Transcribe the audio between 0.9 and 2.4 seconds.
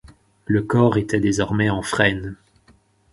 était désormais en frêne.